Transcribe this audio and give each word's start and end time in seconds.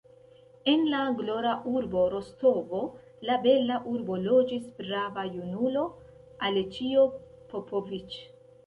En 0.71 0.85
la 0.93 1.01
glora 1.19 1.51
urbo 1.71 2.05
Rostovo, 2.13 2.79
la 3.29 3.37
bela 3.45 3.77
urbo, 3.93 4.19
loĝis 4.25 4.67
brava 4.81 5.29
junulo, 5.39 5.87
Aleĉjo 6.51 7.07
Popoviĉ. 7.55 8.21